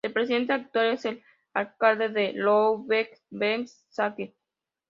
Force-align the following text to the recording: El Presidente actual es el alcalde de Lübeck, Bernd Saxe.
El 0.03 0.13
Presidente 0.13 0.51
actual 0.53 0.93
es 0.93 1.05
el 1.05 1.23
alcalde 1.53 2.09
de 2.09 2.33
Lübeck, 2.33 3.21
Bernd 3.29 3.67
Saxe. 3.67 4.33